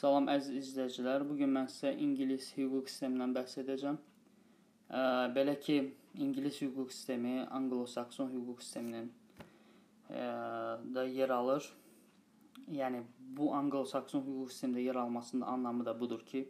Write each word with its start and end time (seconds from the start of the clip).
Salam 0.00 0.30
əziz 0.32 0.54
izləyicilər. 0.70 1.26
Bu 1.28 1.34
gün 1.36 1.50
mən 1.52 1.66
sizə 1.68 1.90
ingilis 2.04 2.46
hüquq 2.56 2.86
sistemindən 2.88 3.34
bəhs 3.36 3.58
edəcəm. 3.60 3.98
Ə, 4.96 5.00
belə 5.36 5.58
ki, 5.60 5.74
ingilis 6.24 6.60
hüquq 6.62 6.94
sistemi 6.94 7.34
Anglo-Sakson 7.58 8.30
hüquq 8.32 8.62
sisteminin 8.64 9.10
ə, 10.08 10.22
da 10.94 11.04
yer 11.04 11.34
alır. 11.36 11.66
Yəni 12.78 13.02
bu 13.36 13.50
Anglo-Sakson 13.58 14.24
hüquq 14.24 14.54
sistemində 14.54 14.86
yer 14.86 15.00
almasının 15.02 15.44
anlamı 15.54 15.84
da 15.90 15.94
budur 16.04 16.24
ki, 16.30 16.46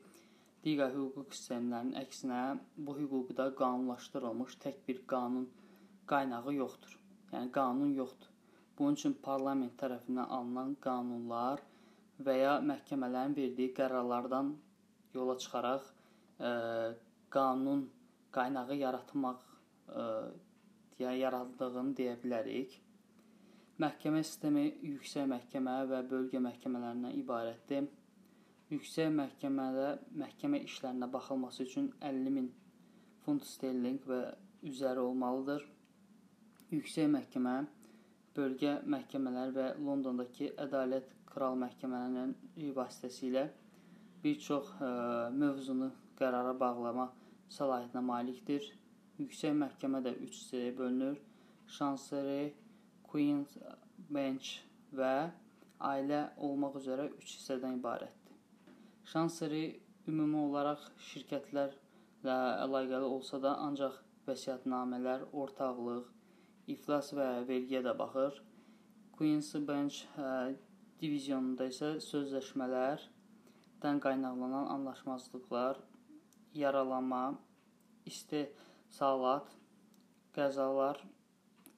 digər 0.69 0.95
hüquq 0.95 1.35
sistemlərinin 1.35 1.99
əksinə 2.05 2.45
bu 2.77 2.95
hüquqda 3.01 3.49
qanunlaşdırılmış 3.63 4.61
tək 4.63 4.79
bir 4.87 5.03
qanun 5.15 5.51
qaynağı 6.15 6.55
yoxdur. 6.61 6.95
Yəni 7.35 7.51
qanun 7.59 7.99
yoxdur. 7.99 8.31
Bunun 8.79 9.03
üçün 9.03 9.19
parlament 9.27 9.75
tərəfindən 9.83 10.39
alınan 10.39 10.79
qanunlar 10.87 11.67
və 12.27 12.37
ya 12.41 12.53
məhkəmələrin 12.65 13.37
verdiyi 13.37 13.73
qərarlardan 13.77 14.53
yola 15.15 15.37
çıxaraq 15.41 15.87
ə, 15.87 16.51
e, 16.51 16.51
qanun 17.33 17.87
qaynağı 18.35 18.77
yaratmaq 18.81 19.43
ə, 19.43 20.05
e, 20.05 20.05
ya 21.01 21.15
yaratıldığını 21.17 21.97
deyə 21.97 22.17
bilərik. 22.23 22.77
Məhkəmə 23.81 24.21
sistemi 24.27 24.67
yüksək 24.85 25.25
məhkəmə 25.31 25.79
və 25.89 26.03
bölgə 26.11 26.43
məhkəmələrindən 26.45 27.17
ibarətdir. 27.23 27.89
Yüksək 28.71 29.09
məhkəmədə 29.17 29.87
məhkəmə 30.21 30.61
işlərinə 30.67 31.09
baxılması 31.13 31.65
üçün 31.65 31.89
50 32.11 32.35
min 32.37 32.51
funt 33.25 33.47
sterlinq 33.49 34.05
və 34.11 34.21
üzəri 34.69 35.01
olmalıdır. 35.03 35.65
Yüksək 36.71 37.09
məhkəmə 37.17 37.55
bölgə 38.37 38.77
məhkəmələri 38.95 39.55
və 39.57 39.67
Londondakı 39.87 40.53
ədalət 40.65 41.11
kral 41.31 41.57
məhkəmələrinin 41.63 42.35
vasitəsilə 42.77 43.49
bir 44.23 44.39
çox 44.47 44.71
ə, 44.77 44.87
e, 44.87 44.91
mövzunu 45.41 45.91
qərara 46.19 46.53
bağlama 46.61 47.09
səlahiyyətinə 47.57 48.03
malikdir. 48.05 48.67
Yüksək 49.21 49.55
məhkəmə 49.63 50.01
də 50.05 50.15
3 50.17 50.35
hissəyə 50.37 50.73
bölünür. 50.77 51.21
Şanseri, 51.71 52.53
Queen's 53.11 53.57
Bench 54.11 54.61
və 54.97 55.31
ailə 55.91 56.23
olmaq 56.47 56.79
üzrə 56.81 57.09
3 57.19 57.35
hissədən 57.35 57.79
ibarətdir. 57.79 58.39
Şanseri 59.13 59.65
ümumi 60.11 60.39
olaraq 60.45 60.87
şirkətlərlə 61.11 62.39
əlaqəli 62.67 63.07
olsa 63.17 63.41
da 63.43 63.57
ancaq 63.67 63.99
vəsiyyətnamələr, 64.29 65.29
ortaqlıq, 65.43 66.09
iflas 66.75 67.13
və 67.17 67.29
vergiyə 67.49 67.83
də 67.87 67.95
baxır. 67.99 68.41
Queen's 69.17 69.51
Bench 69.69 70.05
ə, 70.17 70.55
divizionunda 71.01 71.67
isə 71.69 71.95
sözləşmələrdən 72.05 74.01
qaynaqlanan 74.05 74.71
anlaşmazlıqlar, 74.77 75.81
yaralanma, 76.57 77.25
istehsalat, 78.09 79.51
qəzalar, 80.37 81.03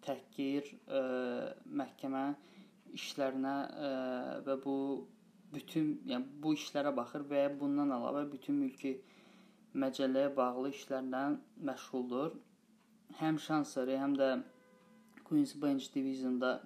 təhqir, 0.07 0.69
ə, 0.87 1.03
məhkəmə 1.83 2.27
işlərinə 2.99 3.57
ə, 3.89 3.91
və 4.47 4.59
bu 4.63 4.77
bütün, 5.53 5.97
yəni 6.09 6.41
bu 6.43 6.55
işlərə 6.57 6.93
baxır 6.97 7.27
və 7.29 7.45
bundan 7.61 7.93
əlavə 7.93 8.25
bütün 8.33 8.59
mülki 8.63 8.97
məcəlləyə 9.83 10.33
bağlı 10.37 10.73
işlərlə 10.73 11.23
məşğuldur. 11.69 12.37
Həm 13.21 13.39
şanseri, 13.47 13.99
həm 14.01 14.17
də 14.21 14.31
Queen's 15.33 15.55
Bench 15.63 15.95
divizionda 15.95 16.63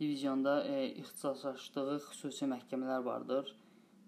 divizionda 0.00 0.54
e, 0.66 0.88
ixtisaslaşdığı 0.98 1.98
xüsusi 2.08 2.46
məhkəmələr 2.50 3.04
vardır. 3.06 3.50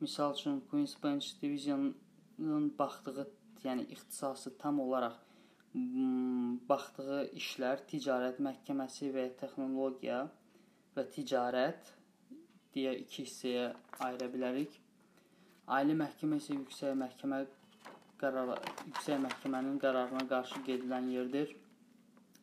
Məsəl 0.03 0.33
üçün 0.35 0.57
Queen's 0.71 0.95
Bench 1.03 1.29
divizionunun 1.43 2.65
baxdığı, 2.79 3.29
yəni 3.63 3.85
ixtisası 3.95 4.51
tam 4.59 4.81
olaraq 4.83 5.21
baxdığı 6.73 7.21
işlər 7.43 7.85
ticarət 7.93 8.41
məhkəməsi 8.47 9.13
və 9.15 9.29
texnologiya 9.43 10.19
və 10.97 11.05
ticarət 11.19 11.93
deyə 12.75 12.97
iki 13.05 13.23
hissəyə 13.29 13.69
ayıra 14.09 14.29
bilərik. 14.35 14.75
Ali 15.79 15.95
məhkəmə 16.03 16.41
isə 16.43 16.59
yüksək 16.59 16.99
məhkəmə 17.05 17.39
qərar 18.25 18.51
yüksək 18.89 19.23
məhkəmənin 19.29 19.79
qərarına 19.87 20.27
qarşı 20.35 20.65
gedilən 20.67 21.09
yerdir. 21.15 21.55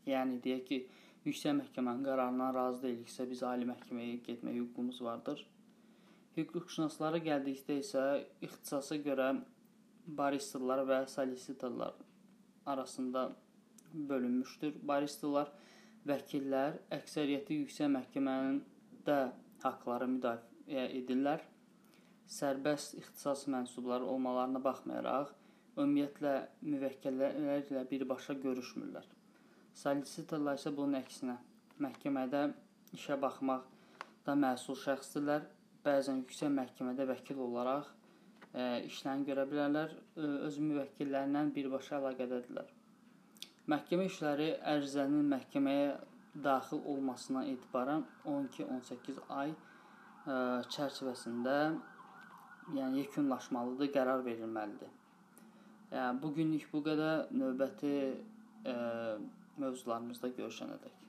Yəni 0.07 0.39
deyək 0.47 0.65
ki, 0.71 0.81
yüksək 1.25 1.55
məhkəmənin 1.59 2.05
qərarından 2.07 2.53
razı 2.55 2.83
deyiliksə, 2.85 3.25
biz 3.29 3.43
ali 3.43 3.67
məhkəməyə 3.69 4.19
getmək 4.27 4.59
hüququmuz 4.61 5.01
vardır. 5.03 5.43
Hüquqşünaslara 6.37 7.19
gəldikdə 7.25 7.79
isə 7.83 8.03
ixtisasa 8.45 8.99
görə 9.03 9.33
baristerlər 10.19 10.85
və 10.87 10.99
solisitorlar 11.11 11.97
arasında 12.65 13.25
bölünmüşdür. 13.93 14.77
Baristerlər 14.91 15.51
vəkillər 16.07 16.79
əksəriyyəti 16.99 17.59
yüksək 17.63 17.91
məhkəmənin 17.97 18.61
də 19.07 19.19
haqqları 19.65 20.07
müdafiə 20.15 20.87
edirlər. 21.01 21.43
Sərbəst 22.29 22.95
ixtisas 23.01 23.47
mənsubları 23.49 24.05
olmalarına 24.05 24.61
baxmayaraq, 24.63 25.31
ümumiyyətlə 25.75 26.35
müvəkkillərlə 26.61 27.85
birbaşa 27.89 28.35
görüşmürlər. 28.43 29.07
Solisitorlar 29.77 30.57
isə 30.59 30.73
bunun 30.75 30.99
əksinə 30.99 31.35
məhkəmədə 31.83 32.41
işə 32.97 33.17
baxmaq 33.21 33.67
da 34.25 34.35
məsul 34.35 34.77
şəxsdirlər. 34.83 35.45
Bəzən 35.85 36.23
yüksək 36.23 36.51
məhkəmədə 36.55 37.05
vəkil 37.09 37.39
olaraq 37.45 37.87
ə, 37.87 38.81
işlərini 38.89 39.27
görə 39.29 39.45
bilərlər, 39.49 39.95
ə, 39.95 40.29
öz 40.49 40.59
müvəkkillərindən 40.65 41.53
birbaşa 41.55 41.99
əlaqədədirlər. 42.01 42.73
Məhkəmə 43.69 44.07
işləri 44.09 44.49
ərizənin 44.73 45.29
məhkəməyə 45.33 45.93
daxil 46.43 46.81
olmasına 46.89 47.45
etibarən 47.53 48.05
12-18 48.25 49.21
ay 49.41 49.53
ə, 49.53 50.35
çərçivəsində 50.75 51.57
yəni 52.75 53.03
yekunlaşmalıdır, 53.03 53.91
qərar 53.95 54.25
verilməlidir. 54.25 54.91
Yəni 55.93 56.21
bu 56.21 56.33
günlük 56.35 56.67
bu 56.73 56.83
qədər. 56.85 57.29
Növbəti 57.33 57.93
ə, 58.69 58.75
mövzularımızda 59.59 60.31
görüşənə 60.39 60.79
dək. 60.83 61.08